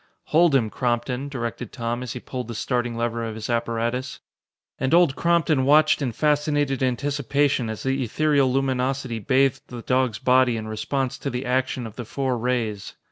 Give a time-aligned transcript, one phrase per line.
[0.29, 4.19] "Hold him, Crompton," directed Tom as he pulled the starting lever of his apparatus.
[4.79, 10.57] And Old Crompton watched in fascinated anticipation as the ethereal luminosity bathed the dog's body
[10.57, 12.95] in response to the action of the four rays.